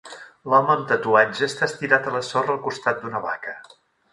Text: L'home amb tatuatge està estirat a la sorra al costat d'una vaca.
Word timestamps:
L'home 0.53 0.71
amb 0.75 0.87
tatuatge 0.91 1.43
està 1.49 1.67
estirat 1.73 2.09
a 2.09 2.15
la 2.17 2.25
sorra 2.31 2.55
al 2.57 2.61
costat 2.67 3.05
d'una 3.05 3.25
vaca. 3.31 3.55